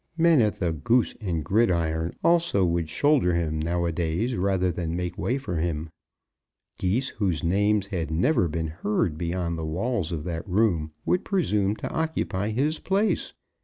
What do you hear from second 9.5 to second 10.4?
the walls of